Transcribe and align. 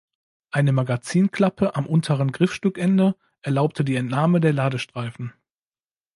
Eine 0.49 0.71
Magazinklappe 0.71 1.75
am 1.75 1.85
unteren 1.85 2.31
Griffstückende 2.31 3.15
erlaubte 3.43 3.85
die 3.85 3.97
Entnahme 3.97 4.39
der 4.39 4.51
Ladestreifen. 4.51 5.31